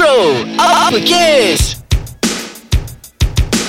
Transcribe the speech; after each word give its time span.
Bro, 0.00 0.32
apa 0.56 0.96
kes? 1.04 1.76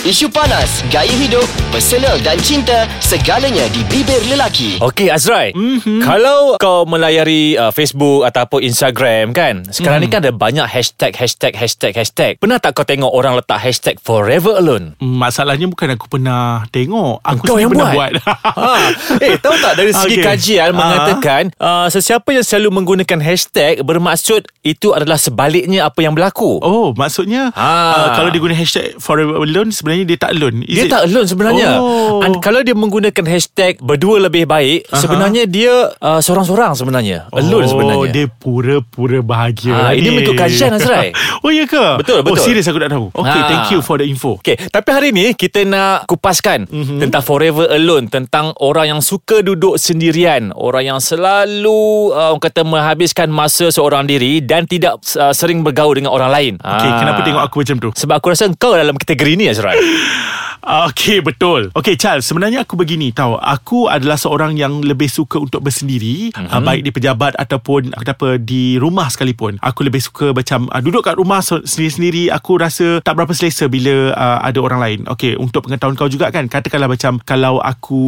Isu 0.01 0.33
panas, 0.33 0.81
gaya 0.89 1.13
hidup, 1.13 1.45
personal 1.69 2.17
dan 2.25 2.33
cinta, 2.41 2.89
segalanya 2.97 3.69
di 3.69 3.85
bibir 3.85 4.17
lelaki. 4.25 4.81
Okey 4.81 5.13
Azrai 5.13 5.53
mm-hmm. 5.53 6.01
Kalau 6.01 6.57
kau 6.57 6.89
melayari 6.89 7.53
uh, 7.53 7.69
Facebook 7.69 8.25
Ataupun 8.25 8.65
Instagram 8.65 9.29
kan 9.29 9.61
Sekarang 9.69 10.01
mm. 10.01 10.05
ni 10.05 10.09
kan 10.09 10.19
ada 10.25 10.33
banyak 10.33 10.65
hashtag 10.65 11.13
Hashtag 11.13 11.53
Hashtag 11.53 11.93
Hashtag 11.93 12.41
Pernah 12.41 12.57
tak 12.57 12.73
kau 12.73 12.81
tengok 12.81 13.13
Orang 13.13 13.37
letak 13.37 13.61
hashtag 13.61 14.01
Forever 14.01 14.57
Alone 14.57 14.97
Masalahnya 14.97 15.69
bukan 15.69 15.93
aku 15.93 16.09
pernah 16.09 16.65
tengok 16.73 17.21
Aku 17.21 17.41
Kau 17.45 17.61
yang 17.61 17.69
pernah 17.69 17.93
buat, 17.93 18.11
buat. 18.17 18.25
ha. 18.57 18.73
Eh 19.21 19.37
tahu 19.37 19.53
tak 19.61 19.77
Dari 19.77 19.93
segi 19.93 20.17
Okey. 20.17 20.25
kajian 20.25 20.69
Ah. 20.71 20.77
Mengatakan 20.81 21.43
uh, 21.61 21.87
Sesiapa 21.93 22.33
yang 22.33 22.41
selalu 22.41 22.81
menggunakan 22.81 23.19
hashtag 23.21 23.85
Bermaksud 23.85 24.49
Itu 24.65 24.97
adalah 24.97 25.21
sebaliknya 25.21 25.85
Apa 25.85 26.01
yang 26.01 26.17
berlaku 26.17 26.57
Oh 26.57 26.89
maksudnya 26.97 27.53
Ah. 27.53 27.93
uh, 27.93 28.07
Kalau 28.17 28.33
dia 28.33 28.41
guna 28.41 28.57
hashtag 28.57 28.97
Forever 28.97 29.37
Alone 29.37 29.69
Sebenarnya 29.69 29.90
dia 30.01 30.17
tak 30.17 30.31
alone 30.31 30.63
Is 30.63 30.75
Dia 30.75 30.85
it? 30.85 30.89
tak 30.89 31.01
alone 31.05 31.25
sebenarnya 31.25 31.69
Oh. 31.73 32.19
And 32.19 32.37
Kalau 32.37 32.59
dia 32.59 32.73
menggunakan 32.73 33.23
hashtag 33.25 33.77
Berdua 33.77 34.19
lebih 34.21 34.45
baik 34.45 34.87
Aha. 34.87 34.97
Sebenarnya 34.97 35.43
dia 35.45 35.73
uh, 35.93 36.19
Seorang-seorang 36.19 36.73
sebenarnya 36.73 37.27
Alone 37.29 37.65
oh, 37.65 37.69
sebenarnya 37.69 38.09
dia 38.09 38.25
pura-pura 38.27 39.19
bahagia 39.19 39.73
Ah, 39.73 39.91
ini 39.91 40.07
ni. 40.07 40.15
mengikut 40.15 40.35
kajian, 40.35 40.71
Azrai. 40.71 41.11
oh 41.43 41.49
ya 41.49 41.65
ke? 41.65 41.99
Betul, 41.99 42.21
betul. 42.21 42.31
Oh 42.31 42.37
serius 42.37 42.65
aku 42.65 42.77
tak 42.77 42.89
tahu 42.89 43.09
Okay 43.11 43.31
Ah. 43.33 43.47
thank 43.47 43.65
you 43.69 43.79
for 43.79 43.95
the 43.95 44.05
info 44.05 44.37
Okay, 44.37 44.55
tapi 44.55 44.89
hari 44.89 45.09
ni 45.09 45.33
kita 45.33 45.63
nak 45.63 46.05
kupaskan 46.05 46.63
Mhm. 46.63 46.73
mm-hmm. 46.73 46.99
tentang 47.01 47.21
forever 47.21 47.65
alone, 47.67 48.05
tentang 48.07 48.53
orang 48.57 48.85
yang 48.89 49.01
suka 49.01 49.41
duduk 49.41 49.75
sendirian, 49.75 50.53
orang 50.53 50.87
yang 50.87 50.99
selalu 51.01 51.73
uh, 52.09 52.29
orang 52.29 52.39
kata 52.39 52.61
menghabiskan 52.61 53.27
masa 53.27 53.67
seorang 53.67 54.05
diri 54.05 54.39
dan 54.39 54.63
tidak 54.63 55.01
uh, 55.15 55.31
sering 55.31 55.61
bergaul 55.61 55.91
dengan 55.91 56.11
orang 56.11 56.29
lain. 56.29 56.53
Okay 56.57 56.85
Ah. 56.85 56.97
kenapa 56.97 57.19
tengok 57.21 57.41
aku 57.41 57.57
macam 57.61 57.77
tu? 57.79 57.89
Sebab 57.93 58.15
aku 58.15 58.27
rasa 58.29 58.45
kau 58.53 58.71
dalam 58.71 58.93
kategori 58.93 59.33
ni 59.33 59.45
Azrai. 59.47 59.77
Okay 60.61 61.25
betul 61.25 61.73
Okay 61.73 61.97
Charles 61.97 62.21
Sebenarnya 62.29 62.61
aku 62.61 62.77
begini 62.77 63.09
tahu 63.09 63.33
Aku 63.33 63.89
adalah 63.89 64.13
seorang 64.13 64.53
yang 64.53 64.85
Lebih 64.85 65.09
suka 65.09 65.41
untuk 65.41 65.65
bersendiri 65.65 66.29
Mhm. 66.31 66.37
mm-hmm. 66.37 66.53
uh, 66.53 66.61
Baik 66.61 66.81
di 66.85 66.91
pejabat 66.93 67.33
Ataupun 67.33 67.97
apa 67.97 68.37
Di 68.37 68.77
rumah 68.77 69.09
sekalipun 69.09 69.57
Aku 69.57 69.81
lebih 69.81 69.97
suka 69.97 70.37
macam 70.37 70.69
uh, 70.69 70.77
Duduk 70.77 71.01
kat 71.01 71.17
rumah 71.17 71.41
Sendiri-sendiri 71.41 72.29
Aku 72.29 72.61
rasa 72.61 73.01
Tak 73.01 73.17
berapa 73.17 73.33
selesa 73.33 73.65
Bila 73.65 74.13
uh, 74.13 74.39
ada 74.45 74.61
orang 74.61 74.79
lain 74.79 74.99
Okay 75.09 75.33
Untuk 75.33 75.65
pengetahuan 75.65 75.97
kau 75.97 76.05
juga 76.05 76.29
kan 76.29 76.45
Katakanlah 76.45 76.93
macam 76.93 77.17
Kalau 77.25 77.57
aku 77.57 78.03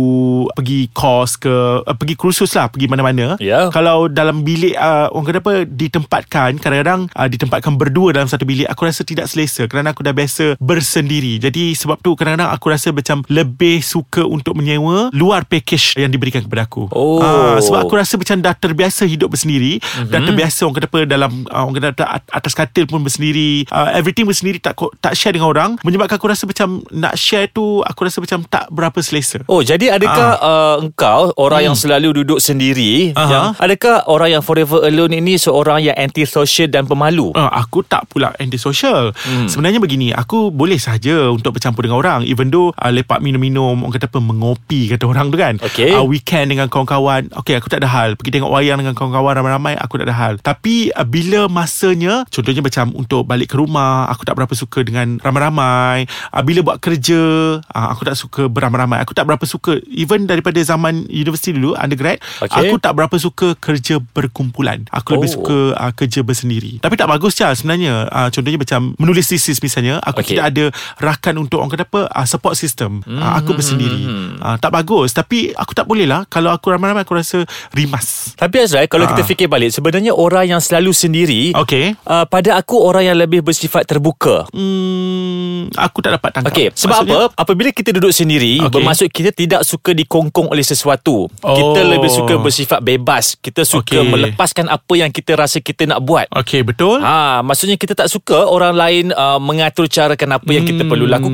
Pergi 0.54 0.94
kos 0.94 1.42
ke 1.42 1.82
uh, 1.82 1.96
Pergi 1.98 2.14
kursus 2.14 2.54
lah 2.54 2.70
Pergi 2.70 2.86
mana-mana 2.86 3.34
Ya. 3.42 3.74
Kalau 3.74 4.06
dalam 4.06 4.46
bilik 4.46 4.78
uh, 4.78 5.10
Orang 5.10 5.26
kata 5.26 5.42
apa 5.42 5.54
Ditempatkan 5.66 6.62
Kadang-kadang 6.62 7.10
uh, 7.18 7.26
Ditempatkan 7.28 7.82
berdua 7.82 8.14
Dalam 8.14 8.30
satu 8.30 8.46
bilik 8.46 8.70
Aku 8.70 8.86
rasa 8.86 9.02
tidak 9.02 9.26
selesa 9.26 9.66
Kerana 9.66 9.98
aku 9.98 10.06
dah 10.06 10.14
biasa 10.14 10.54
Bersendiri 10.62 11.42
Jadi 11.42 11.63
sebab 11.72 12.04
tu 12.04 12.12
Kadang-kadang 12.14 12.52
aku 12.52 12.68
rasa 12.68 12.92
macam 12.92 13.24
Lebih 13.26 13.80
suka 13.80 14.28
untuk 14.28 14.54
menyewa 14.54 15.08
Luar 15.16 15.48
package 15.48 15.96
Yang 15.96 16.12
diberikan 16.14 16.44
kepada 16.44 16.68
aku 16.68 16.92
Oh. 16.92 17.24
Ah, 17.24 17.56
Sebab 17.58 17.88
aku 17.88 17.96
rasa 17.96 18.20
macam 18.20 18.36
Dah 18.38 18.52
terbiasa 18.52 19.08
hidup 19.08 19.32
bersendiri 19.32 19.80
mm-hmm. 19.80 20.12
Dah 20.12 20.20
terbiasa 20.20 20.68
Orang 20.68 20.76
kata 20.76 20.88
apa 20.88 21.00
Dalam 21.08 21.32
uh, 21.48 21.64
Orang 21.64 21.80
kata 21.80 22.04
at- 22.04 22.28
atas 22.28 22.52
katil 22.52 22.84
pun 22.84 23.00
bersendiri 23.00 23.64
uh, 23.70 23.96
Everything 23.96 24.28
bersendiri 24.28 24.60
Tak 24.60 24.76
tak 25.00 25.16
share 25.16 25.32
dengan 25.32 25.48
orang 25.48 25.80
Menyebabkan 25.82 26.20
aku 26.20 26.28
rasa 26.28 26.44
macam 26.44 26.84
Nak 26.92 27.16
share 27.16 27.48
tu 27.48 27.80
Aku 27.82 28.04
rasa 28.04 28.20
macam 28.20 28.44
Tak 28.44 28.68
berapa 28.68 29.00
selesa 29.00 29.40
Oh, 29.48 29.62
jadi 29.62 29.94
adakah 29.94 30.30
uh, 30.36 30.76
engkau 30.82 31.32
orang 31.38 31.56
Hmm. 31.56 31.70
yang 31.70 31.78
selalu 31.78 32.10
duduk 32.26 32.42
sendiri? 32.42 33.14
Aha. 33.14 33.30
Yang 33.30 33.46
adakah 33.56 33.96
orang 34.10 34.30
yang 34.34 34.44
forever 34.44 34.82
alone 34.82 35.14
ini 35.14 35.38
seorang 35.38 35.80
yang 35.80 35.94
antisocial 35.94 36.66
dan 36.66 36.84
pemalu? 36.84 37.30
Uh, 37.32 37.46
aku 37.46 37.86
tak 37.86 38.10
pula 38.10 38.34
antisocial. 38.36 39.14
Hmm. 39.14 39.46
Sebenarnya 39.46 39.78
begini, 39.78 40.10
aku 40.10 40.50
boleh 40.50 40.76
saja 40.76 41.30
untuk 41.30 41.53
bercampur 41.54 41.86
dengan 41.86 42.02
orang 42.02 42.22
even 42.26 42.50
though 42.50 42.74
uh, 42.76 42.90
lepak 42.90 43.22
minum-minum, 43.22 43.86
orang 43.86 43.94
kata 43.94 44.10
apa 44.10 44.20
mengopi 44.20 44.90
kata 44.90 45.06
orang 45.06 45.30
tu 45.30 45.38
kan. 45.38 45.56
Okey. 45.62 45.94
Uh, 45.94 46.06
weekend 46.06 46.50
dengan 46.50 46.68
kawan-kawan, 46.68 47.30
okey 47.44 47.56
aku 47.58 47.70
tak 47.70 47.86
ada 47.86 47.90
hal. 47.90 48.18
Pergi 48.18 48.42
tengok 48.42 48.52
wayang 48.52 48.82
dengan 48.82 48.98
kawan-kawan 48.98 49.38
ramai-ramai, 49.38 49.78
aku 49.78 50.02
tak 50.02 50.10
ada 50.10 50.16
hal. 50.18 50.34
Tapi 50.42 50.90
uh, 50.92 51.06
bila 51.06 51.46
masanya, 51.48 52.26
contohnya 52.28 52.66
macam 52.66 52.92
untuk 52.98 53.24
balik 53.30 53.54
ke 53.54 53.56
rumah, 53.62 54.10
aku 54.10 54.26
tak 54.26 54.36
berapa 54.36 54.54
suka 54.58 54.82
dengan 54.82 55.22
ramai-ramai. 55.22 56.10
Uh, 56.34 56.44
bila 56.44 56.66
buat 56.66 56.78
kerja, 56.82 57.22
uh, 57.62 57.88
aku 57.94 58.04
tak 58.08 58.18
suka 58.18 58.50
beramai-ramai. 58.50 59.00
Aku 59.06 59.14
tak 59.14 59.30
berapa 59.30 59.44
suka 59.46 59.78
even 59.92 60.26
daripada 60.26 60.58
zaman 60.64 61.06
universiti 61.12 61.54
dulu 61.54 61.78
undergrad, 61.78 62.18
Okey. 62.42 62.74
aku 62.74 62.76
tak 62.82 62.94
berapa 62.98 63.16
suka 63.22 63.54
kerja 63.60 64.02
berkumpulan. 64.02 64.86
Aku 64.90 65.14
oh. 65.14 65.22
lebih 65.22 65.30
suka 65.32 65.58
uh, 65.78 65.92
kerja 65.94 66.26
bersendiri. 66.26 66.80
Tapi 66.82 66.96
tak 66.98 67.10
bagus 67.12 67.38
Charles 67.38 67.62
sebenarnya. 67.62 68.08
Uh, 68.10 68.30
contohnya 68.32 68.60
macam 68.60 68.82
menulis 68.98 69.30
thesis 69.30 69.60
misalnya, 69.60 70.00
aku 70.02 70.24
okay. 70.24 70.36
tidak 70.36 70.46
ada 70.54 70.66
rakan 71.00 71.36
untuk 71.44 71.60
orang 71.60 71.70
kata 71.70 71.84
apa 71.84 72.02
uh, 72.08 72.24
support 72.24 72.56
system. 72.56 73.04
Mm, 73.04 73.20
uh, 73.20 73.34
aku 73.38 73.52
bersendiri. 73.54 74.02
Hmm. 74.02 74.32
Uh, 74.40 74.56
tak 74.58 74.72
bagus. 74.72 75.12
Tapi 75.12 75.52
aku 75.52 75.72
tak 75.72 75.84
boleh 75.84 76.08
lah 76.08 76.24
kalau 76.26 76.50
aku 76.50 76.72
ramai-ramai 76.72 77.04
aku 77.04 77.14
rasa 77.14 77.44
rimas. 77.72 78.32
Tapi 78.34 78.64
Azrai, 78.64 78.88
kalau 78.88 79.04
Ah. 79.04 79.12
kita 79.12 79.22
fikir 79.22 79.46
balik, 79.46 79.70
sebenarnya 79.70 80.16
orang 80.16 80.48
yang 80.50 80.62
selalu 80.62 80.90
sendiri, 80.90 81.52
Okey. 81.54 82.00
uh, 82.06 82.24
pada 82.24 82.56
aku 82.56 82.80
orang 82.80 83.04
yang 83.06 83.18
lebih 83.18 83.44
bersifat 83.44 83.84
terbuka. 83.84 84.48
Hmm, 84.54 85.68
aku 85.76 86.00
tak 86.00 86.16
dapat 86.16 86.30
tangkap. 86.32 86.54
Okey, 86.54 86.68
sebab 86.72 87.04
Maksudnya, 87.04 87.20
apa? 87.28 87.36
Apabila 87.36 87.70
kita 87.70 87.90
duduk 87.92 88.10
sendiri, 88.10 88.62
okay. 88.62 88.72
bermaksud 88.72 89.08
kita 89.10 89.30
tidak 89.30 89.62
suka 89.64 89.92
dikongkong 89.92 90.48
oleh 90.48 90.64
sesuatu. 90.64 91.28
Oh. 91.42 91.52
Kita 91.52 91.82
lebih 91.84 92.08
suka 92.08 92.40
bersifat 92.40 92.80
bebas. 92.80 93.36
Kita 93.36 93.66
suka 93.66 94.00
Okey. 94.00 94.08
melepaskan 94.08 94.70
apa 94.70 94.94
yang 94.94 95.10
kita 95.10 95.36
rasa 95.36 95.60
kita 95.60 95.84
nak 95.84 96.00
buat. 96.00 96.30
Okey, 96.32 96.64
betul. 96.64 97.02
Ha, 97.02 97.42
maksudnya 97.42 97.76
kita 97.76 97.94
tak 97.94 98.08
suka 98.08 98.46
orang 98.46 98.74
lain 98.74 99.06
uh, 99.12 99.38
mengatur 99.38 99.86
carakan 99.86 100.38
apa 100.38 100.50
yang 100.50 100.64
kita 100.64 100.84
Hmm. 100.84 100.90
perlu 100.90 101.06
lakukan. 101.06 101.33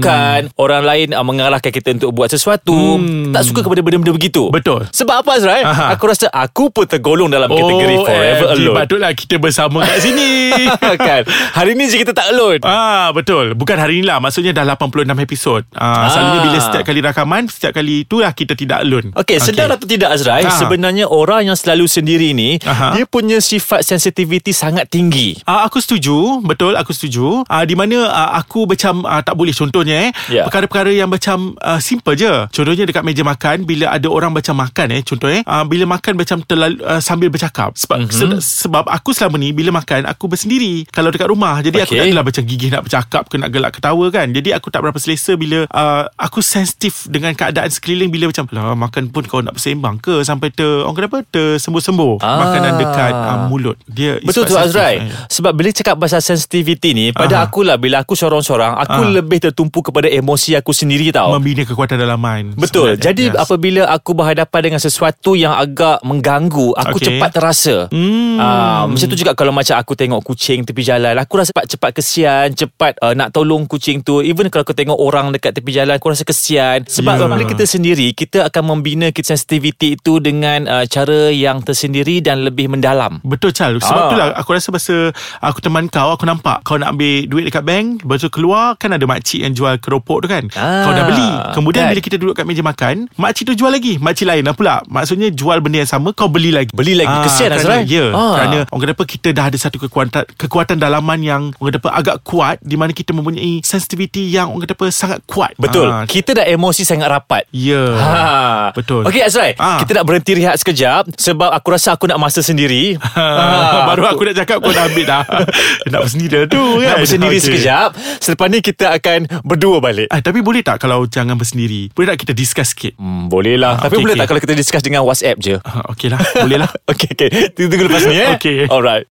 Orang 0.55 0.83
lain 0.83 1.11
uh, 1.11 1.21
mengarahkan 1.21 1.69
kita 1.69 1.93
untuk 1.93 2.11
buat 2.11 2.27
sesuatu. 2.27 2.97
Hmm. 2.97 3.31
Tak 3.31 3.43
suka 3.43 3.59
kepada 3.61 3.81
benda-benda 3.81 4.11
begitu. 4.11 4.47
Betul. 4.49 4.87
Sebab 4.89 5.21
apa 5.21 5.31
Azrai? 5.35 5.61
Aha. 5.61 5.93
Aku 5.93 6.07
rasa 6.07 6.27
aku 6.29 6.69
pun 6.69 6.85
tergolong 6.85 7.27
dalam 7.27 7.47
kategori 7.47 7.95
forever 7.99 8.47
FG, 8.47 8.55
alone. 8.55 8.77
Patutlah 8.77 9.11
kita 9.11 9.35
bersama 9.37 9.83
kat 9.83 9.99
sini. 9.99 10.29
kan? 11.07 11.21
Hari 11.27 11.75
ni 11.75 11.87
je 11.87 11.97
kita 11.97 12.11
tak 12.11 12.31
alone. 12.31 12.61
Ah 12.61 13.11
betul. 13.11 13.53
Bukan 13.53 13.75
hari 13.75 14.01
ni 14.01 14.05
lah. 14.05 14.17
Maksudnya 14.19 14.51
dah 14.51 14.65
86 14.65 15.05
episod. 15.19 15.61
Ah, 15.73 15.87
Ah. 15.89 16.07
Selalunya 16.07 16.39
bila 16.45 16.57
setiap 16.59 16.83
kali 16.85 16.99
rakaman, 17.01 17.43
setiap 17.49 17.73
kali 17.73 18.05
tu 18.05 18.21
lah 18.21 18.31
kita 18.31 18.53
tidak 18.53 18.85
alone. 18.85 19.09
Okey, 19.13 19.41
sedar 19.41 19.67
atau 19.67 19.83
tidak 19.83 20.13
Azrai, 20.13 20.45
Ha. 20.45 20.53
sebenarnya 20.53 21.09
orang 21.09 21.49
yang 21.49 21.57
selalu 21.57 21.89
sendiri 21.89 22.31
ni, 22.31 22.61
Aha. 22.61 22.93
dia 22.93 23.09
punya 23.09 23.41
sifat 23.41 23.81
sensitivity 23.81 24.53
sangat 24.53 24.85
tinggi. 24.87 25.41
Uh, 25.43 25.65
aku 25.65 25.81
setuju 25.81 26.45
Betul 26.45 26.77
aku 26.77 26.93
setuju 26.93 27.41
uh, 27.41 27.63
Di 27.65 27.73
mana 27.73 28.05
uh, 28.05 28.31
aku 28.37 28.69
macam 28.69 29.01
uh, 29.01 29.21
Tak 29.23 29.33
boleh 29.33 29.49
contohnya 29.49 29.88
eh 29.91 30.09
Ya. 30.27 30.43
Perkara-perkara 30.43 30.91
yang 30.91 31.07
macam 31.07 31.57
uh, 31.57 31.79
Simple 31.79 32.13
je 32.13 32.29
Contohnya 32.49 32.83
dekat 32.83 33.01
meja 33.01 33.23
makan 33.23 33.63
Bila 33.63 33.89
ada 33.89 34.05
orang 34.05 34.29
macam 34.29 34.53
makan 34.53 34.87
eh 34.91 35.01
Contoh 35.01 35.27
eh 35.27 35.41
uh, 35.41 35.63
Bila 35.63 35.87
makan 35.87 36.13
macam 36.15 36.37
terlalu, 36.41 36.77
uh, 36.81 36.99
Sambil 36.99 37.27
bercakap 37.27 37.73
Sebab 37.73 37.97
Mhm. 37.97 38.07
mm-hmm. 38.07 38.39
se- 38.39 38.63
Sebab 38.63 38.85
aku 38.85 39.09
selama 39.11 39.35
ni 39.35 39.49
Bila 39.51 39.73
makan 39.73 40.05
Aku 40.05 40.25
bersendiri 40.25 40.85
Kalau 40.87 41.09
dekat 41.09 41.25
rumah 41.25 41.57
Jadi 41.59 41.79
aku 41.79 41.91
Okey. 41.91 41.99
tak 41.99 42.07
adalah 42.07 42.25
macam 42.25 42.43
gigih 42.43 42.69
nak 42.69 42.81
bercakap 42.83 43.23
ke 43.25 43.35
Nak 43.35 43.49
gelak 43.49 43.71
ketawa 43.73 44.05
kan 44.07 44.27
Jadi 44.27 44.49
aku 44.51 44.67
tak 44.67 44.81
berapa 44.81 44.97
selesa 44.97 45.33
Bila 45.33 45.65
uh, 45.65 46.03
Aku 46.15 46.39
sensitif 46.39 47.05
Dengan 47.05 47.33
keadaan 47.33 47.69
sekeliling 47.69 48.09
Bila 48.09 48.27
macam 48.27 48.45
Lah 48.49 48.75
makan 48.75 49.09
pun 49.09 49.23
kau 49.23 49.39
nak 49.39 49.53
bersembang 49.53 49.97
ke 49.97 50.21
Sampai 50.21 50.49
ter 50.49 50.67
Orang 50.81 50.95
kata 50.95 51.07
apa 51.07 51.19
Tersembuh-sembuh 51.25 52.15
Ah. 52.19 52.41
Makanan 52.41 52.73
dekat 52.77 53.13
uh, 53.13 53.37
mulut 53.47 53.77
Dia 53.85 54.17
Betul 54.19 54.43
tu 54.43 54.55
Azrai 54.55 54.99
sensitif. 54.99 55.29
Sebab 55.31 55.51
bila 55.53 55.69
cakap 55.71 55.95
pasal 55.95 56.19
sensitivity 56.19 56.89
ni 56.91 57.05
Pada 57.11 57.35
Aha. 57.37 57.45
aku 57.45 57.61
lah 57.61 57.75
Bila 57.75 58.01
aku 58.01 58.13
sorang-sorang 58.13 58.75
Aku 58.77 59.01
Ah. 59.01 59.11
lebih 59.11 59.39
tertumpu 59.39 59.68
kepada 59.71 60.05
emosi 60.05 60.53
aku 60.53 60.73
sendiri 60.73 61.09
tau 61.09 61.29
membina 61.31 61.61
kekuatan 61.61 61.95
dalaman. 61.95 62.57
Betul. 62.57 62.97
sebenarnya. 62.97 63.05
Jadi 63.05 63.23
Yes. 63.29 63.37
apabila 63.37 63.81
aku 63.85 64.11
berhadapan 64.11 64.61
dengan 64.63 64.79
sesuatu 64.79 65.33
yang 65.33 65.53
agak 65.53 66.01
mengganggu, 66.01 66.73
aku 66.73 66.97
Okey. 66.97 67.05
cepat 67.07 67.29
terasa. 67.31 67.75
Hmm. 67.89 68.35
Ah, 68.35 68.83
macam 68.83 69.05
tu 69.05 69.15
juga 69.15 69.31
kalau 69.33 69.51
macam 69.51 69.75
aku 69.75 69.93
tengok 69.93 70.21
kucing 70.23 70.63
tepi 70.63 70.81
jalan, 70.81 71.13
aku 71.13 71.37
rasa 71.37 71.51
cepat 71.51 71.65
cepat 71.69 71.91
kesian, 71.93 72.47
cepat 72.51 72.97
uh, 72.99 73.13
nak 73.13 73.29
tolong 73.29 73.63
kucing 73.63 73.99
tu. 73.99 74.19
Even 74.19 74.47
kalau 74.47 74.63
aku 74.63 74.73
tengok 74.73 74.95
orang 74.95 75.29
dekat 75.29 75.53
tepi 75.53 75.69
jalan, 75.71 75.93
aku 75.93 76.09
rasa 76.09 76.23
kesian. 76.23 76.83
Sebab 76.83 77.13
Ya. 77.13 77.21
apabila 77.21 77.45
kita 77.45 77.63
sendiri, 77.63 78.11
kita 78.11 78.43
akan 78.43 78.63
membina 78.71 79.09
kita 79.09 79.29
sensitivity 79.29 79.93
itu 79.93 80.17
dengan 80.17 80.65
uh, 80.65 80.85
cara 80.85 81.29
yang 81.29 81.59
tersendiri 81.59 82.19
dan 82.19 82.41
lebih 82.41 82.65
mendalam. 82.67 83.19
Betul 83.21 83.51
Chal 83.51 83.75
Sebab 83.75 83.99
Ah. 83.99 84.07
tu 84.07 84.15
lah 84.15 84.27
Aku 84.35 84.49
rasa 84.49 84.69
masa 84.69 85.11
Aku 85.39 85.59
teman 85.59 85.85
kau 85.85 86.13
Aku 86.13 86.23
nampak 86.23 86.63
Kau 86.63 86.75
nak 86.75 86.93
ambil 86.93 87.25
duit 87.25 87.43
dekat 87.43 87.61
bank 87.61 88.01
Lepas 88.01 88.19
tu 88.19 88.29
keluar 88.29 88.73
Kan 88.75 88.89
ada 88.89 89.03
makcik 89.03 89.41
yang 89.41 89.51
jual 89.59 89.75
keropok 89.77 90.23
tu 90.23 90.27
kan 90.27 90.47
Ah, 90.55 90.81
Kau 90.81 90.91
dah 90.91 91.03
beli 91.03 91.29
Kemudian 91.51 91.83
kan. 91.83 91.91
bila 91.91 91.99
kita 91.99 92.15
duduk 92.15 92.33
kat 92.33 92.45
meja 92.45 92.61
makan 92.61 93.11
Makcik 93.13 93.43
tu 93.45 93.55
jual 93.55 93.67
lagi 93.69 93.97
Makcik 93.97 94.25
lain 94.25 94.41
lah 94.41 94.53
pula 94.53 94.79
Maksudnya 94.85 95.27
jual 95.29 95.59
benda 95.59 95.79
yang 95.79 95.91
sama 95.91 96.09
Kau 96.11 96.27
beli 96.27 96.49
lagi 96.49 96.71
Beli 96.71 96.95
lagi. 96.95 97.11
Kesian, 97.21 97.49
kerana, 97.49 97.59
Azrai. 97.59 97.83
Ya 97.85 98.05
Ah. 98.11 98.33
Kerana 98.33 98.57
orang 98.65 98.81
kata 98.81 98.93
apa 98.93 99.05
Kita 99.05 99.27
dah 99.29 99.45
ada 99.45 99.57
satu 99.57 99.77
kekuatan 99.77 100.23
Kekuatan 100.33 100.75
dalaman 100.75 101.19
yang 101.19 101.41
Orang 101.53 101.69
kata 101.69 101.79
apa 101.81 101.91
Agak 101.93 102.15
kuat 102.21 102.57
Di 102.59 102.75
mana 102.75 102.91
kita 102.91 103.11
mempunyai 103.11 103.59
Sensitivity 103.61 104.29
yang 104.29 104.49
Orang 104.49 104.63
kata 104.63 104.73
apa 104.73 104.87
Sangat 104.89 105.19
kuat 105.25 105.51
Betul. 105.55 105.87
Ah, 105.87 106.05
Kita 106.05 106.31
dah 106.33 106.45
emosi 106.45 106.81
sangat 106.81 107.09
rapat. 107.09 107.43
Ya 107.49 107.81
Ha. 107.91 108.71
Betul 108.71 109.03
Okey 109.03 109.19
Azrai, 109.19 109.51
Ah. 109.55 109.79
kita 109.79 109.91
nak 109.93 110.05
berhenti 110.05 110.31
rehat 110.33 110.55
sekejap 110.55 111.09
sebab 111.11 111.49
aku 111.49 111.67
rasa 111.69 111.93
aku 111.93 112.05
nak 112.05 112.17
masa 112.17 112.39
sendiri. 112.39 112.95
Ah, 113.09 113.85
Baru 113.85 114.05
aku 114.05 114.23
nak 114.23 114.35
cakap 114.35 114.59
Kau 114.59 114.69
dah 114.69 114.85
ambil 114.85 115.05
dah 115.05 115.23
Nak 115.91 115.99
bersendiri 116.01 116.45
tu 116.45 116.61
kan 116.77 116.87
Nak 116.87 116.97
bersendiri 117.01 117.35
Okey. 117.35 117.45
sekejap. 117.49 117.89
Selepas 118.19 118.47
ni 118.47 118.59
kita 118.61 118.85
akan 118.91 119.19
berdua 119.49 119.81
balik. 119.81 120.07
Ah, 120.07 120.21
tapi 120.21 120.39
boleh 120.39 120.61
tak 120.61 120.77
kalau 120.77 121.03
jangan 121.03 121.33
bersendiri? 121.33 121.89
Boleh 121.91 122.13
tak 122.13 122.21
kita 122.21 122.33
discuss 122.33 122.71
sikit? 122.71 122.93
Hmm, 122.95 123.25
boleh 123.25 123.57
lah. 123.57 123.81
Ah, 123.81 123.89
Tapi 123.89 123.97
okey, 123.97 124.03
boleh 124.05 124.13
okey. 124.13 124.21
tak 124.21 124.27
kalau 124.29 124.41
kita 124.41 124.53
discuss 124.53 124.83
dengan 124.85 125.01
WhatsApp 125.01 125.37
je? 125.41 125.55
Ah, 125.59 125.89
Okey 125.89 126.07
lah, 126.07 126.21
boleh 126.37 126.57
lah. 126.61 126.69
Okey, 126.91 127.09
okey. 127.17 127.29
Tunggu 127.57 127.85
lepas 127.85 128.05
ni 128.05 128.15
eh. 128.15 128.29
Okey. 128.37 128.69
Alright. 128.69 129.09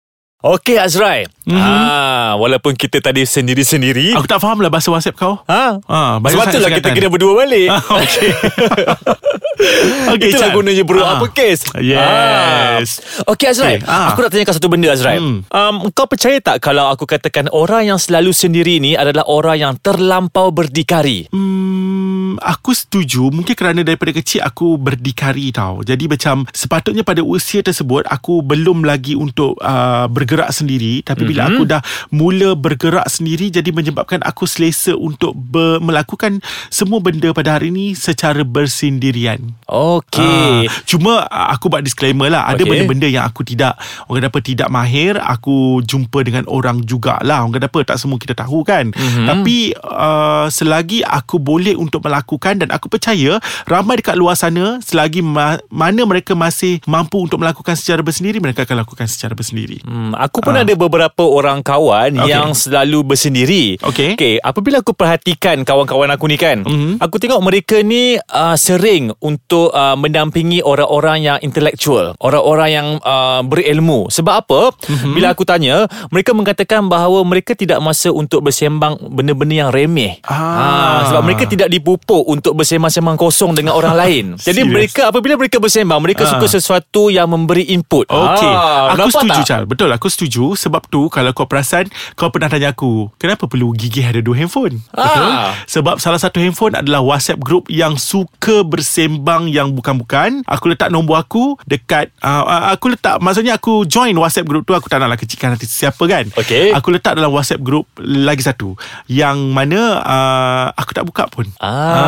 Okey 0.43 0.75
Azrai. 0.75 1.23
Mm-hmm. 1.43 1.55
Ah, 1.55 2.35
walaupun 2.35 2.75
kita 2.75 2.99
tadi 2.99 3.23
sendiri-sendiri. 3.23 4.11
Aku 4.13 4.27
tak 4.27 4.39
faham 4.39 4.59
lah 4.59 4.67
bahasa 4.69 4.91
WhatsApp 4.91 5.15
kau. 5.15 5.39
Ha? 5.45 5.79
Ah, 5.83 6.19
banyak 6.19 6.35
Sebab 6.35 6.47
itulah 6.51 6.71
kita 6.73 6.89
kena 6.91 7.09
berdua 7.09 7.33
balik. 7.37 7.69
Ah, 7.69 7.79
Okey. 7.97 8.31
Okey, 10.13 10.29
Itulah 10.29 10.51
Chan. 10.51 10.57
gunanya 10.57 10.83
bro 10.83 10.99
Ah. 10.99 11.17
apa 11.17 11.27
kes 11.31 11.63
Yes. 11.79 12.99
ah. 13.23 13.31
Okey 13.31 13.47
Azrai 13.47 13.79
Okey, 13.79 13.87
ah. 13.87 14.11
Aku 14.11 14.19
nak 14.21 14.31
tanyakan 14.31 14.55
satu 14.55 14.67
benda 14.67 14.91
Azrai 14.91 15.23
Hmm. 15.23 15.47
um, 15.47 15.75
Kau 15.95 16.11
percaya 16.11 16.35
tak 16.39 16.59
Kalau 16.61 16.91
aku 16.91 17.07
katakan 17.07 17.47
Orang 17.47 17.87
yang 17.87 17.95
selalu 17.97 18.35
sendiri 18.35 18.77
ni 18.77 18.99
Adalah 18.99 19.23
orang 19.25 19.57
yang 19.57 19.75
terlampau 19.79 20.51
berdikari 20.51 21.31
Hmm, 21.31 22.12
aku 22.39 22.71
setuju 22.71 23.29
Mungkin 23.29 23.53
kerana 23.53 23.81
daripada 23.81 24.09
kecil 24.11 24.41
Aku 24.41 24.77
berdikari 24.77 25.51
tau 25.51 25.81
Jadi 25.81 26.07
macam 26.07 26.47
Sepatutnya 26.49 27.03
pada 27.03 27.21
usia 27.21 27.61
tersebut 27.61 28.07
Aku 28.07 28.41
belum 28.41 28.83
lagi 28.83 29.13
untuk 29.13 29.59
uh, 29.59 30.07
Bergerak 30.07 30.49
sendiri 30.49 31.01
Tapi 31.01 31.25
bila 31.25 31.43
Mhm. 31.43 31.51
aku 31.51 31.63
dah 31.65 31.83
Mula 32.09 32.55
bergerak 32.55 33.09
sendiri 33.09 33.49
Jadi 33.49 33.69
menyebabkan 33.69 34.21
aku 34.21 34.45
selesa 34.45 34.95
Untuk 34.95 35.35
ber, 35.35 35.79
melakukan 35.79 36.39
Semua 36.69 36.99
benda 36.99 37.33
pada 37.33 37.57
hari 37.57 37.69
ini 37.69 37.93
Secara 37.93 38.41
bersendirian 38.43 39.53
Okey 39.67 40.21
Ah, 40.23 40.71
cuma 40.85 41.25
ah, 41.25 41.51
aku 41.51 41.67
buat 41.67 41.81
disclaimer 41.81 42.29
lah 42.29 42.47
Ada 42.47 42.63
Okey. 42.63 42.71
benda-benda 42.71 43.09
yang 43.09 43.25
aku 43.25 43.43
tidak 43.43 43.75
Orang 44.07 44.21
kata 44.21 44.29
apa 44.29 44.41
Tidak 44.41 44.69
mahir 44.69 45.19
Aku 45.19 45.57
jumpa 45.81 46.23
dengan 46.23 46.45
orang 46.47 46.83
jugalah 46.83 47.43
Orang 47.43 47.57
kata 47.57 47.67
apa 47.67 47.81
Tak 47.85 47.99
semua 47.99 48.17
kita 48.17 48.35
tahu 48.35 48.63
kan 48.63 48.89
Mhm. 48.89 48.95
mm-hmm. 48.95 49.27
Tapi 49.27 49.57
uh, 49.75 50.47
Selagi 50.47 51.03
aku 51.03 51.39
boleh 51.39 51.75
untuk 51.75 52.01
melakukan 52.01 52.21
Dan 52.57 52.69
aku 52.71 52.87
percaya 52.87 53.39
Ramai 53.65 53.99
dekat 53.99 54.15
luar 54.15 54.35
sana 54.35 54.79
Selagi 54.79 55.21
ma- 55.21 55.61
mana 55.69 56.03
mereka 56.03 56.33
masih 56.33 56.79
Mampu 56.85 57.21
untuk 57.21 57.39
melakukan 57.39 57.75
secara 57.75 58.01
bersendiri 58.01 58.39
Mereka 58.39 58.63
akan 58.63 58.77
lakukan 58.79 59.07
secara 59.07 59.33
bersendiri 59.33 59.83
Hmm, 59.83 60.13
aku 60.15 60.39
pun 60.39 60.55
ada 60.55 60.73
beberapa 60.73 61.25
orang 61.25 61.61
kawan 61.61 62.19
Okey. 62.19 62.29
yang 62.29 62.53
selalu 62.53 63.03
bersendiri. 63.05 63.81
Okey. 63.81 64.15
Okay, 64.15 64.35
apabila 64.39 64.79
aku 64.79 64.93
perhatikan 64.93 65.65
kawan-kawan 65.65 66.13
aku 66.13 66.29
ni 66.29 66.37
kan, 66.37 66.63
Mhm. 66.63 67.01
aku 67.01 67.17
tengok 67.17 67.41
mereka 67.41 67.81
ni 67.81 68.19
uh, 68.19 68.55
sering 68.55 69.11
untuk 69.19 69.73
uh, 69.73 69.97
mendampingi 69.97 70.61
orang-orang 70.61 71.25
yang 71.25 71.39
intellectual, 71.41 72.13
orang-orang 72.19 72.69
yang 72.71 72.89
uh, 73.01 73.41
berilmu. 73.43 74.07
Sebab 74.09 74.35
apa? 74.39 74.61
Mhm. 74.87 75.13
Bila 75.13 75.33
aku 75.33 75.43
tanya, 75.43 75.89
mereka 76.09 76.31
mengatakan 76.33 76.87
bahawa 76.87 77.25
mereka 77.25 77.57
tidak 77.57 77.81
masa 77.81 78.13
untuk 78.13 78.45
bersembang 78.45 79.01
benda-benda 79.09 79.55
yang 79.59 79.71
remeh. 79.71 80.21
Ah. 80.25 81.09
sebab 81.09 81.23
mereka 81.25 81.45
tidak 81.47 81.69
dipupuk 81.69 82.12
untuk 82.23 82.53
bersembang-sembang 82.55 83.17
kosong 83.17 83.53
dengan 83.53 83.73
orang 83.73 83.95
lain. 83.95 84.25
Jadi 84.39 84.61
Serious? 84.61 84.69
mereka 84.69 85.03
apabila 85.09 85.35
mereka 85.35 85.57
bersembang, 85.57 85.99
mereka 85.99 86.25
Ah. 86.25 86.31
suka 86.31 86.47
sesuatu 86.47 87.09
yang 87.09 87.27
memberi 87.27 87.69
input. 87.69 88.05
Okey, 88.07 88.45
Ah, 88.47 88.93
aku 88.93 89.09
setuju 89.09 89.41
tak? 89.41 89.47
Chal. 89.47 89.63
Betul, 89.65 89.89
aku 89.89 90.07
setuju. 90.07 90.53
Sebab 90.55 90.85
tu 90.87 91.09
kalau 91.09 91.33
kau 91.33 91.47
perasan, 91.47 91.87
kau 92.13 92.29
pernah 92.29 92.47
tanya 92.47 92.71
aku, 92.71 93.09
kenapa 93.17 93.47
perlu 93.47 93.73
gigih 93.73 94.03
ada 94.03 94.19
dua 94.19 94.37
handphone? 94.37 94.85
Ah. 94.93 95.03
Betul? 95.03 95.31
Sebab 95.71 95.97
salah 95.97 96.19
satu 96.19 96.37
handphone 96.37 96.75
adalah 96.75 97.01
WhatsApp 97.01 97.39
group 97.39 97.69
yang 97.69 97.95
suka 97.95 98.61
bersembang 98.63 99.47
yang 99.47 99.73
bukan-bukan. 99.73 100.43
Aku 100.45 100.67
letak 100.67 100.89
nombor 100.89 101.17
aku 101.17 101.55
dekat, 101.65 102.11
uh, 102.19 102.43
aku 102.69 102.91
letak, 102.91 103.19
maksudnya 103.19 103.55
aku 103.55 103.85
join 103.85 104.13
WhatsApp 104.13 104.45
group 104.45 104.63
tu, 104.63 104.73
aku 104.73 104.87
tak 104.87 104.99
naklah 104.99 105.17
kecilkan 105.17 105.55
nanti 105.55 105.65
siapa 105.65 106.03
kan. 106.05 106.27
Okey. 106.35 106.73
Aku 106.73 106.91
letak 106.91 107.15
dalam 107.15 107.31
WhatsApp 107.31 107.63
group 107.63 107.87
lagi 107.99 108.43
satu. 108.43 108.75
Yang 109.07 109.39
mana 109.47 109.81
uh, 110.01 110.67
aku 110.73 110.91
tak 110.91 111.05
buka 111.05 111.29
pun. 111.29 111.47
Ah, 111.59 112.02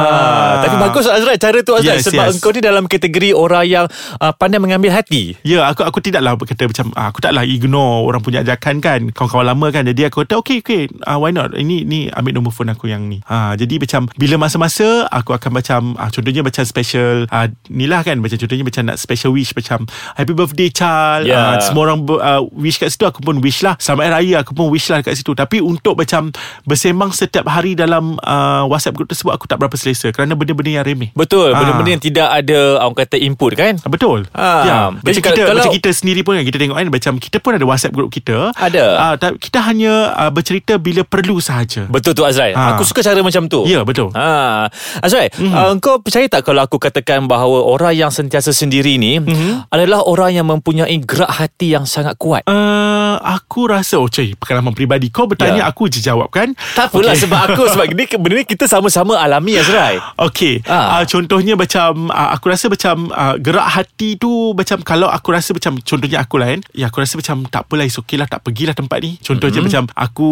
tapi 0.65 0.77
bagus 0.81 1.05
Azrai 1.07 1.37
cara 1.39 1.59
tu 1.63 1.73
Azrai 1.77 2.01
Yes, 2.01 2.11
sebab 2.11 2.27
yes. 2.29 2.35
engkau 2.39 2.51
ni 2.51 2.61
dalam 2.61 2.85
kategori 2.91 3.31
orang 3.37 3.65
yang 3.67 3.87
uh, 4.19 4.33
pandai 4.35 4.59
mengambil 4.59 4.91
hati. 4.91 5.39
Ya 5.47 5.65
aku 5.69 5.87
aku 5.87 6.03
tidaklah 6.03 6.35
berkata 6.35 6.67
macam 6.67 6.91
ah, 6.99 7.13
aku 7.13 7.21
taklah 7.23 7.45
ignore 7.47 8.09
orang 8.09 8.21
punya 8.25 8.43
ajakan 8.43 8.83
kan 8.83 9.01
kawan-kawan 9.15 9.47
lama 9.47 9.67
kan. 9.71 9.87
Jadi 9.87 10.09
aku 10.09 10.27
kata 10.27 10.41
okay 10.41 10.61
okay 10.65 10.91
uh, 11.07 11.19
why 11.21 11.31
not? 11.31 11.55
Ini 11.55 11.87
ni 11.87 12.11
ambil 12.11 12.33
nombor 12.37 12.53
phone 12.53 12.73
aku 12.73 12.91
yang 12.91 13.07
ni. 13.07 13.23
Ha 13.29 13.55
jadi 13.55 13.79
macam 13.79 14.11
bila 14.19 14.41
masa-masa 14.41 15.07
aku 15.09 15.37
akan 15.37 15.51
macam 15.55 15.81
ah, 16.01 16.11
contohnya 16.11 16.43
macam 16.43 16.63
special 16.67 17.29
ah, 17.31 17.47
ni 17.71 17.87
lah 17.87 18.03
kan 18.03 18.19
macam 18.19 18.37
contohnya 18.37 18.65
macam 18.67 18.83
nak 18.89 18.97
special 18.99 19.33
wish 19.37 19.55
macam 19.55 19.87
happy 20.19 20.35
birthday 20.35 20.69
child. 20.71 21.29
Ya. 21.29 21.57
ah, 21.57 21.63
semua 21.63 21.93
orang 21.93 22.05
ah, 22.21 22.43
wish 22.55 22.81
kat 22.81 22.91
situ 22.91 23.07
aku 23.07 23.23
pun 23.23 23.39
wish 23.41 23.63
lah. 23.63 23.79
Hari 23.79 24.11
raya 24.11 24.45
aku 24.45 24.53
pun 24.53 24.69
wish 24.69 24.91
lah 24.93 25.01
kat 25.01 25.17
situ. 25.17 25.33
Tapi 25.33 25.63
untuk 25.63 25.97
macam 25.97 26.35
bersembang 26.67 27.15
setiap 27.15 27.47
hari 27.49 27.73
dalam 27.79 28.21
uh, 28.21 28.65
WhatsApp 28.69 28.97
group 28.97 29.09
tersebut 29.09 29.33
aku 29.33 29.47
tak 29.49 29.59
berapa 29.61 29.75
selesa 29.85 30.09
kerana 30.11 30.33
benda-benda 30.33 30.81
yang 30.81 30.85
remeh 30.85 31.13
Betul, 31.13 31.53
Ah. 31.53 31.61
benda-benda 31.61 31.91
yang 31.93 32.03
tidak 32.03 32.29
ada 32.33 32.59
orang 32.81 32.97
kata 32.97 33.17
input 33.19 33.53
kan? 33.53 33.77
Ah, 33.77 33.91
Betul 33.93 34.25
Ah, 34.33 34.63
ya, 34.65 34.77
Macam 34.91 35.21
kita 35.21 35.31
kalau- 35.37 35.61
Macam 35.61 35.75
kita 35.75 35.91
sendiri 35.93 36.25
pun 36.25 36.35
kan 36.35 36.43
Kita 36.43 36.57
tengok 36.57 36.77
kan 36.77 36.87
Macam 36.89 37.13
kita 37.19 37.37
pun 37.39 37.53
ada 37.53 37.65
WhatsApp 37.65 37.93
group 37.93 38.09
kita 38.09 38.51
Ada. 38.57 38.85
Ah, 38.97 39.15
ta- 39.15 39.37
Kita 39.37 39.61
hanya 39.61 40.17
uh, 40.17 40.31
bercerita 40.31 40.81
Bila 40.81 41.05
perlu 41.05 41.37
sahaja 41.37 41.85
Betul 41.87 42.15
tu 42.15 42.25
Azrai. 42.25 42.55
Ha. 42.55 42.73
Aku 42.73 42.83
suka 42.83 43.03
cara 43.03 43.21
macam 43.21 43.45
tu. 43.45 43.67
Ya 43.67 43.85
betul 43.85 44.09
Ha. 44.15 44.67
Azrai, 45.01 45.29
mm-hmm. 45.29 45.53
uh, 45.53 45.69
engkau 45.71 45.99
percaya 45.99 46.25
tak 46.25 46.47
kalau 46.47 46.63
aku 46.63 46.79
katakan 46.79 47.27
bahawa 47.27 47.67
orang 47.67 47.93
yang 47.93 48.09
sentiasa 48.09 48.55
sendiri 48.55 48.95
ni 48.95 49.19
mm-hmm. 49.19 49.69
adalah 49.69 50.01
orang 50.01 50.33
yang 50.33 50.47
mempunyai 50.47 50.95
gerak 51.03 51.29
hati 51.29 51.75
yang 51.75 51.85
sangat 51.85 52.15
kuat? 52.17 52.47
Uh, 52.47 53.04
aku 53.17 53.67
rasa 53.67 53.97
Oh 53.97 54.07
cuy 54.07 54.33
Pengalaman 54.35 54.71
peribadi 54.71 55.09
Kau 55.09 55.25
bertanya 55.25 55.53
Ya. 55.57 55.67
Aku 55.67 55.87
je 55.87 55.99
jawab 55.99 56.29
kan 56.29 56.51
Tak 56.73 56.89
apalah 56.89 57.15
sebab 57.15 57.39
aku 57.47 57.63
sebab 57.69 57.85
ni 57.89 58.05
benda 58.09 58.35
ni 58.35 58.45
kita 58.45 58.65
sama-sama 58.65 59.15
alami 59.17 59.55
Azrai. 59.55 60.03
Okey 60.27 60.65
Ah. 60.65 60.99
uh, 60.99 61.05
Contohnya 61.05 61.55
macam 61.55 62.09
uh, 62.09 62.31
Aku 62.33 62.47
rasa 62.47 62.67
macam 62.67 63.09
uh, 63.09 63.37
Gerak 63.37 63.69
hati 63.69 64.15
tu 64.15 64.31
Macam 64.53 64.81
kalau 64.81 65.07
aku 65.07 65.31
rasa 65.31 65.51
macam 65.51 65.79
Contohnya 65.79 66.21
aku 66.21 66.37
lah 66.37 66.49
kan 66.49 66.61
Ya 66.73 66.89
aku 66.89 66.99
rasa 66.99 67.15
macam 67.15 67.45
Tak 67.45 67.65
apalah 67.65 67.83
it's 67.83 67.97
okay 67.97 68.15
lah 68.15 68.27
Tak 68.27 68.41
pergilah 68.41 68.73
tempat 68.73 68.99
ni 68.99 69.17
Contohnya 69.19 69.59
Mhm. 69.59 69.67
mm-hmm. 69.67 69.85
macam 69.87 70.05
Aku 70.05 70.29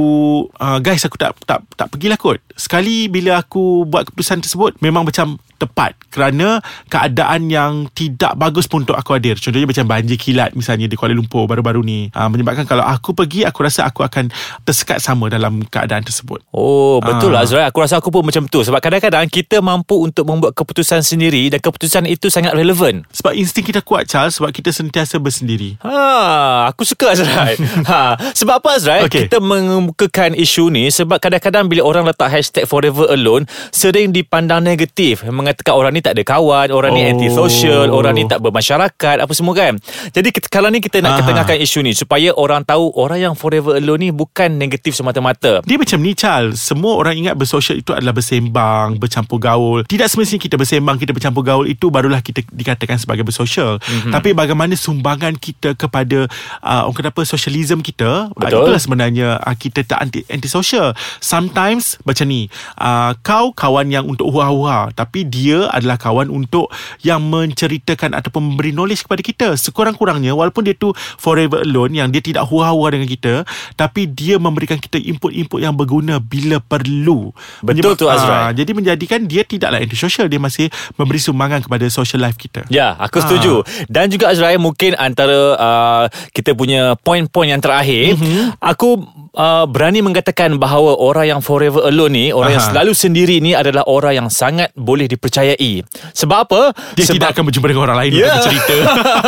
uh, 0.52 0.78
Guys 0.78 1.02
aku 1.02 1.14
tak 1.14 1.34
Tak 1.42 1.62
tak 1.72 1.86
pergilah 1.88 2.16
kot 2.16 2.38
Sekali 2.52 3.06
bila 3.06 3.36
aku 3.36 3.84
Buat 3.84 4.08
keputusan 4.08 4.40
tersebut 4.40 4.78
Memang 4.78 5.02
macam 5.02 5.38
tepat 5.62 5.94
kerana 6.10 6.58
keadaan 6.86 7.46
yang 7.46 7.72
tidak 7.88 8.34
bagus 8.34 8.66
pun 8.66 8.82
untuk 8.82 8.94
aku 8.94 9.14
hadir 9.14 9.38
contohnya 9.38 9.64
macam 9.64 9.86
banjir 9.86 10.16
kilat 10.16 10.52
misalnya 10.52 10.84
di 10.84 10.94
Kuala 10.94 11.14
Lumpur 11.14 11.46
baru-baru 11.46 11.80
ni 11.80 12.10
uh, 12.10 12.26
menyebabkan 12.26 12.64
kalau 12.64 12.82
aku 12.82 13.12
pergi 13.12 13.44
aku 13.44 13.62
rasa 13.62 13.86
aku 13.86 14.02
akan 14.02 14.28
tersekat 14.62 14.98
sama 14.98 15.28
dalam 15.28 15.62
keadaan 15.64 16.02
tersebut 16.02 16.42
Oh 16.50 16.98
betul 16.98 17.30
Ah. 17.30 17.38
lah 17.38 17.42
Azrai 17.44 17.64
Aku 17.64 17.78
rasa 17.78 17.96
aku 17.96 18.08
pun 18.08 18.24
macam 18.24 18.44
tu 18.44 18.60
Sebab 18.60 18.78
kadang-kadang 18.78 19.24
Kita 19.24 19.60
mampu 19.60 19.94
untuk 19.96 20.24
membuat 20.24 20.52
keputusan 20.52 21.00
sendiri 21.00 21.46
Dan 21.48 21.60
keputusan 21.60 22.04
itu 22.04 22.26
sangat 22.28 22.52
relevan 22.52 23.04
sebab 23.08 23.32
insting 23.32 23.62
kita 23.62 23.78
kuat 23.80 24.04
Charles 24.04 24.34
sebab 24.34 24.50
kita 24.50 24.68
sentiasa 24.68 25.16
bersendiri 25.16 25.78
Ha, 25.80 26.66
aku 26.66 26.82
suka 26.82 27.12
Azrai. 27.12 27.54
ha, 27.90 28.16
sebab 28.32 28.58
apa 28.58 28.68
Azrai? 28.74 29.00
Okey. 29.04 29.28
Kita 29.28 29.38
mengemukakan 29.38 30.32
isu 30.34 30.68
ni 30.68 30.88
sebab 30.88 31.18
kadang-kadang 31.18 31.68
bila 31.68 31.84
orang 31.84 32.04
letak 32.04 32.28
hashtag 32.28 32.64
forever 32.64 33.06
alone 33.08 33.44
sering 33.70 34.10
dipandang 34.10 34.60
negatif. 34.60 35.22
Mengatakan 35.22 35.51
orang 35.72 35.92
ni 35.92 36.00
tak 36.00 36.16
ada 36.16 36.22
kawan, 36.22 36.68
orang 36.70 36.92
ni 36.92 37.02
Oh. 37.02 37.10
anti-social, 37.12 37.88
orang 37.90 38.14
ni 38.14 38.24
tak 38.24 38.38
bermasyarakat, 38.38 39.16
apa 39.20 39.32
semua 39.32 39.52
kan. 39.52 39.74
Jadi 40.10 40.28
kalau 40.46 40.68
ni 40.68 40.78
kita 40.78 41.00
nak 41.00 41.16
Aha. 41.16 41.18
ketengahkan 41.20 41.56
isu 41.58 41.82
ni 41.82 41.92
supaya 41.92 42.30
orang 42.32 42.62
tahu 42.62 42.94
orang 42.94 43.18
yang 43.20 43.34
forever 43.34 43.76
alone 43.76 43.98
ni 43.98 44.10
bukan 44.10 44.54
negatif 44.54 44.94
semata-mata. 44.94 45.60
Dia 45.62 45.76
macam 45.76 45.98
ni 45.98 46.14
Charles 46.14 46.62
Semua 46.62 46.94
orang 46.96 47.18
ingat 47.18 47.34
bersosial 47.34 47.76
itu 47.76 47.90
adalah 47.90 48.14
bersembang 48.14 48.96
Bercampur 48.96 49.36
gaul 49.36 49.82
Tidak 49.82 50.06
semestinya 50.06 50.38
kita 50.38 50.54
bersembang 50.54 50.96
Kita 50.96 51.10
bercampur 51.10 51.42
gaul 51.42 51.64
Itu 51.66 51.90
barulah 51.90 52.22
kita 52.22 52.46
dikatakan 52.46 52.96
sebagai 52.96 53.26
bersosial 53.26 53.76
Mhm. 53.76 53.82
mm-hmm. 53.82 54.12
Tapi 54.14 54.30
bagaimana 54.32 54.72
sumbangan 54.72 55.34
kita 55.34 55.74
kepada 55.74 56.30
uh, 56.62 56.82
Orang 56.86 56.94
kata 56.94 57.10
apa 57.10 57.22
Socialism 57.22 57.82
kita 57.82 58.30
uh, 58.30 58.36
Betul. 58.38 58.64
Itulah 58.70 58.80
sebenarnya 58.80 59.28
uh, 59.38 59.54
Kita 59.54 59.82
tak 59.82 59.98
anti, 60.00 60.22
anti-social 60.26 60.94
Sometimes 61.18 61.98
Macam 62.02 62.26
ni 62.26 62.46
uh, 62.78 63.12
Kau 63.20 63.50
kawan 63.50 63.88
yang 63.88 64.06
untuk 64.06 64.30
hua-hua 64.30 64.90
Tapi 64.92 65.24
dia 65.24 65.41
adalah 65.50 65.98
kawan 65.98 66.30
untuk 66.30 66.70
yang 67.02 67.24
menceritakan 67.26 68.14
ataupun 68.14 68.54
memberi 68.54 68.70
knowledge 68.70 69.06
kepada 69.06 69.22
kita. 69.22 69.48
Sekurang-kurangnya 69.58 70.34
walaupun 70.36 70.66
dia 70.66 70.76
tu 70.76 70.94
forever 71.18 71.64
alone 71.66 71.98
yang 71.98 72.08
dia 72.10 72.22
tidak 72.22 72.46
hura-hura 72.46 72.94
dengan 72.94 73.08
kita, 73.08 73.34
tapi 73.74 74.06
dia 74.06 74.38
memberikan 74.38 74.78
kita 74.78 75.00
input-input 75.00 75.58
yang 75.58 75.74
berguna 75.74 76.18
bila 76.22 76.62
perlu. 76.62 77.34
Betul 77.64 77.94
tu, 77.98 78.06
Azrai. 78.06 78.50
Ah, 78.50 78.50
jadi 78.52 78.70
menjadikan 78.72 79.24
dia 79.26 79.42
tidaklah 79.46 79.80
antisocial, 79.82 80.26
dia 80.26 80.38
masih 80.38 80.68
memberi 80.94 81.20
sumbangan 81.22 81.64
kepada 81.64 81.86
social 81.88 82.20
life 82.22 82.36
kita. 82.36 82.66
Ya, 82.68 82.94
aku 82.98 83.22
setuju. 83.22 83.66
Dan 83.88 84.08
juga 84.12 84.30
Azrael 84.30 84.60
mungkin 84.60 84.94
antara 84.98 85.38
uh, 85.56 86.04
kita 86.32 86.52
punya 86.52 86.94
poin-poin 87.00 87.48
yang 87.50 87.62
terakhir, 87.62 88.18
mm-hmm. 88.18 88.58
aku 88.60 89.00
uh, 89.36 89.64
berani 89.68 90.04
mengatakan 90.04 90.56
bahawa 90.56 90.96
orang 90.96 91.38
yang 91.38 91.40
forever 91.40 91.84
alone 91.88 92.12
ni, 92.12 92.26
orang 92.30 92.52
Aha. 92.52 92.56
yang 92.58 92.66
selalu 92.72 92.92
sendiri 92.92 93.36
ni 93.40 93.52
adalah 93.56 93.84
orang 93.88 94.24
yang 94.24 94.28
sangat 94.28 94.72
boleh 94.76 95.08
dipercayai. 95.22 95.86
Sebab 96.12 96.38
apa? 96.42 96.60
Dia 96.98 97.06
Sebab 97.06 97.14
tidak 97.14 97.28
akan 97.30 97.42
berjumpa 97.46 97.66
dengan 97.70 97.82
orang 97.86 97.98
lain 98.02 98.10
Ya. 98.10 98.26
untuk 98.26 98.34
bercerita. 98.42 98.76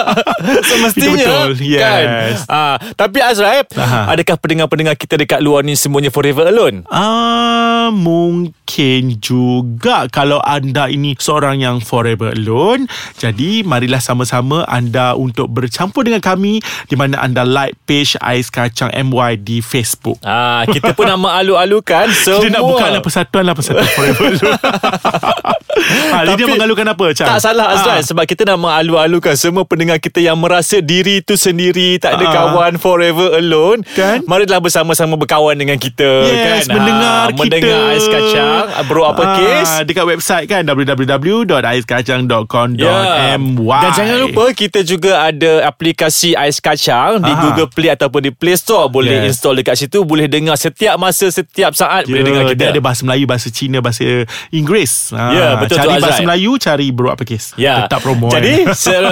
Semestinya 0.67 1.15
betul. 1.15 1.51
Yes. 1.63 1.81
kan? 1.81 2.05
Ah, 2.51 2.77
Tapi 2.93 3.19
Azrael 3.23 3.63
Aha. 3.73 4.11
Adakah 4.11 4.35
pendengar-pendengar 4.37 4.99
kita 4.99 5.15
Dekat 5.15 5.39
luar 5.39 5.63
ni 5.63 5.79
Semuanya 5.79 6.11
forever 6.11 6.51
alone? 6.51 6.83
Ah, 6.91 7.95
mungkin 7.95 9.17
juga 9.17 10.11
kalau 10.11 10.43
anda 10.43 10.91
ini 10.91 11.15
seorang 11.15 11.63
yang 11.63 11.79
forever 11.79 12.35
alone. 12.35 12.91
Jadi 13.15 13.63
marilah 13.63 14.03
sama-sama 14.03 14.67
anda 14.67 15.15
untuk 15.15 15.47
bercampur 15.47 16.03
dengan 16.03 16.19
kami 16.19 16.59
di 16.89 16.97
mana 16.97 17.21
anda 17.21 17.47
like 17.47 17.79
page 17.85 18.19
Ais 18.19 18.51
Kacang 18.51 18.91
MY 18.91 19.39
di 19.39 19.61
Facebook. 19.61 20.19
Ah, 20.21 20.67
kita 20.67 20.91
pun 20.93 21.07
nak 21.09 21.21
mengalu-alukan 21.21 22.11
semua. 22.11 22.43
Dia 22.43 22.51
nak 22.51 22.65
buka 22.65 22.87
lah 22.89 23.01
persatuan 23.01 23.45
lah 23.45 23.55
persatuan 23.55 23.87
forever 23.89 24.27
alone. 24.33 24.59
ha, 25.85 26.19
dia 26.25 26.35
Tapi- 26.35 26.51
mengalukan 26.51 26.87
apa 26.87 27.07
Cang? 27.13 27.29
Tak 27.29 27.39
salah 27.41 27.67
Azrael 27.71 28.01
Ah. 28.01 28.05
Sebab 28.05 28.25
kita 28.25 28.43
nak 28.45 28.59
mengalu-alukan 28.59 29.35
Semua 29.35 29.63
pendengar 29.63 29.99
kita 29.99 30.19
yang 30.19 30.37
merasa 30.37 30.79
Diri 30.79 31.21
tu 31.21 31.35
sendiri 31.35 31.97
Tak 31.97 32.17
ada 32.17 32.25
Ah. 32.25 32.33
kawan 32.35 32.77
Forever 32.77 33.35
alone 33.35 33.85
Kan? 33.91 34.25
Marilah 34.25 34.59
bersama-sama 34.59 35.15
berkawan 35.15 35.55
dengan 35.55 35.77
kita 35.77 36.09
Yes, 36.25 36.65
kan? 36.65 36.77
mendengar 36.77 37.17
Ah, 37.21 37.27
kita. 37.29 37.41
Mendengar 37.41 37.81
Ais 37.91 38.07
Kacang 38.07 38.64
Bro 38.83 39.03
apa 39.07 39.23
Ah, 39.23 39.37
kes 39.37 39.69
Dekat 39.85 40.05
website 40.05 40.47
kan 40.47 40.61
www.aiskacang.com.my 40.65 42.77
Ya. 42.77 43.37
Dan 43.37 43.91
jangan 43.93 44.17
lupa 44.21 44.51
kita 44.51 44.81
juga 44.83 45.25
ada 45.25 45.65
aplikasi 45.65 46.33
Ais 46.33 46.59
Kacang 46.59 47.21
di. 47.21 47.31
Google 47.37 47.67
Play 47.69 47.89
ataupun 47.91 48.21
di 48.21 48.31
Play 48.31 48.55
Store. 48.55 48.87
Boleh 48.87 49.17
Yes. 49.17 49.33
install 49.33 49.57
dekat 49.57 49.75
situ, 49.77 50.03
boleh 50.03 50.27
dengar 50.27 50.55
setiap 50.55 50.95
masa, 50.97 51.29
setiap 51.29 51.73
saat 51.73 52.05
boleh 52.05 52.23
dengar 52.23 52.43
kita. 52.47 52.57
Dia 52.57 52.67
ada 52.71 52.81
bahasa 52.81 53.01
Melayu, 53.03 53.25
bahasa 53.25 53.49
Cina, 53.49 53.79
bahasa 53.79 54.03
Inggeris. 54.51 55.11
Ha, 55.11 55.23
Ya, 55.31 55.47
betul 55.57 55.77
tu, 55.77 55.85
Cari 55.85 56.01
bahasa. 56.01 56.21
Melayu, 56.23 56.51
cari 56.57 56.87
bro 56.89 57.09
apa 57.11 57.23
kes. 57.23 57.53
Ya. 57.55 57.85
Tetap 57.85 58.01
promo. 58.01 58.29
Jadi 58.29 58.65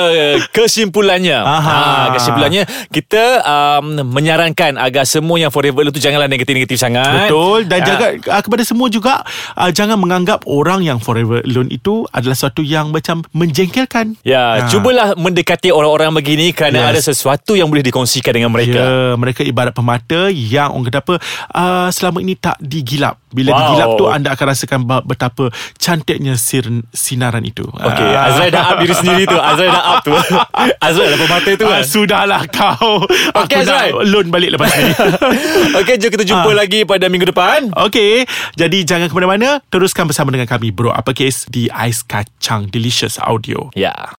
kesimpulannya, 0.52 1.38
Aha. 1.38 1.61
ha, 1.61 2.04
kesimpulannya 2.12 2.62
kita 2.88 3.40
um, 3.42 3.85
menyarankan 4.09 4.76
agar 4.76 5.04
semua 5.04 5.37
yang 5.37 5.50
forever 5.50 5.81
alone 5.81 5.90
tu 5.90 5.99
janganlah 5.99 6.26
negatif-negatif 6.26 6.76
sangat. 6.76 7.28
Betul 7.28 7.64
dan 7.64 7.78
Ah. 7.78 7.85
jaga 7.85 8.04
uh, 8.31 8.40
kepada 8.40 8.62
semua 8.62 8.87
juga 8.87 9.21
uh, 9.54 9.71
jangan 9.71 9.97
menganggap 9.97 10.42
orang 10.44 10.82
yang 10.82 10.99
forever 10.99 11.40
alone 11.42 11.71
itu 11.71 12.04
adalah 12.11 12.35
sesuatu 12.35 12.61
yang 12.61 12.90
macam 12.90 13.23
menjengkelkan. 13.30 14.18
Ya, 14.26 14.64
Ah. 14.64 14.68
cubalah 14.68 15.14
mendekati 15.14 15.71
orang-orang 15.71 16.11
begini 16.12 16.50
kerana 16.50 16.90
Yes. 16.90 16.90
ada 16.90 17.00
sesuatu 17.14 17.54
yang 17.54 17.71
boleh 17.71 17.87
dikongsikan 17.87 18.35
dengan 18.35 18.50
mereka. 18.50 18.76
Ya, 18.76 19.14
mereka 19.14 19.47
ibarat 19.47 19.71
pemata 19.71 20.26
yang 20.28 20.75
orang 20.75 20.90
kata 20.90 20.99
apa 21.00 21.14
uh, 21.54 21.88
selama 21.88 22.18
ini 22.18 22.35
tak 22.35 22.59
digilap. 22.59 23.22
Bila 23.33 23.51
Wow. 23.51 23.59
digilap 23.67 23.91
tu 23.97 24.05
anda 24.07 24.29
akan 24.31 24.47
rasakan 24.47 24.81
betapa 25.03 25.45
cantiknya 25.75 26.37
sir, 26.37 26.62
sinaran 26.91 27.41
itu. 27.43 27.65
Okey, 27.65 28.09
Ah. 28.11 28.29
Azrael 28.29 28.51
dah 28.51 28.65
up 28.67 28.77
diri 28.79 28.93
sendiri 28.93 29.25
tu. 29.25 29.35
Azrael 29.35 29.69
dah 29.69 29.85
up 29.91 29.99
tu. 30.01 30.12
Azrael 30.87 31.11
dah 31.11 31.19
pemata 31.19 31.51
tu 31.53 31.65
Ah, 31.65 31.71
kan. 31.73 31.83
sudahlah 31.83 32.43
kau. 32.47 33.03
Okey, 33.41 33.57
Aku 33.57 33.65
nak 33.65 33.77
Azrai. 33.83 33.91
loan 34.07 34.27
balik 34.29 34.51
lepas 34.53 34.69
ni. 34.71 34.93
Okey, 35.79 35.95
jom 35.97 36.11
kita 36.11 36.25
jumpa 36.25 36.51
Ah. 36.51 36.57
lagi 36.59 36.85
pada 36.85 37.07
minggu 37.07 37.27
depan. 37.27 37.73
Okey, 37.73 38.25
jadi 38.53 38.79
jangan 38.83 39.07
ke 39.07 39.15
mana-mana. 39.15 39.65
Teruskan 39.67 40.05
bersama 40.05 40.29
dengan 40.29 40.45
kami 40.45 40.69
Bro 40.69 40.91
Apa 40.91 41.12
Kes 41.12 41.47
di 41.47 41.69
Ais 41.69 42.03
Kacang 42.03 42.69
Delicious 42.69 43.17
Audio. 43.19 43.73
Ya. 43.73 43.93